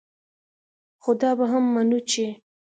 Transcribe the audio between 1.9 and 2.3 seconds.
چې